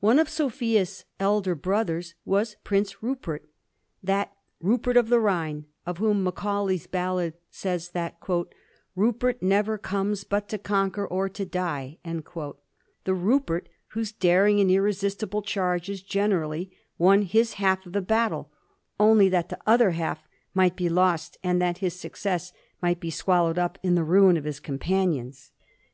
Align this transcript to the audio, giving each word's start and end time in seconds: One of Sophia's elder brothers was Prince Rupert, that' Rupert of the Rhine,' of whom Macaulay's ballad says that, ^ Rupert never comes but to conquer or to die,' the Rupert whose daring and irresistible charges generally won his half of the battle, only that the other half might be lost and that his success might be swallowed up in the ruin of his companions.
One 0.00 0.18
of 0.18 0.28
Sophia's 0.28 1.06
elder 1.18 1.54
brothers 1.54 2.14
was 2.26 2.56
Prince 2.64 3.02
Rupert, 3.02 3.48
that' 4.02 4.36
Rupert 4.70 4.98
of 4.98 5.08
the 5.08 5.18
Rhine,' 5.18 5.64
of 5.86 5.96
whom 5.96 6.22
Macaulay's 6.22 6.86
ballad 6.86 7.32
says 7.50 7.88
that, 7.92 8.20
^ 8.20 8.46
Rupert 8.94 9.42
never 9.42 9.78
comes 9.78 10.22
but 10.22 10.50
to 10.50 10.58
conquer 10.58 11.06
or 11.08 11.30
to 11.30 11.46
die,' 11.46 11.96
the 13.04 13.14
Rupert 13.14 13.70
whose 13.86 14.12
daring 14.12 14.60
and 14.60 14.70
irresistible 14.70 15.40
charges 15.40 16.02
generally 16.02 16.70
won 16.98 17.22
his 17.22 17.54
half 17.54 17.86
of 17.86 17.94
the 17.94 18.02
battle, 18.02 18.50
only 19.00 19.30
that 19.30 19.48
the 19.48 19.58
other 19.66 19.92
half 19.92 20.28
might 20.52 20.76
be 20.76 20.90
lost 20.90 21.38
and 21.42 21.62
that 21.62 21.78
his 21.78 21.98
success 21.98 22.52
might 22.82 23.00
be 23.00 23.08
swallowed 23.10 23.58
up 23.58 23.78
in 23.82 23.94
the 23.94 24.04
ruin 24.04 24.36
of 24.36 24.44
his 24.44 24.60
companions. 24.60 25.52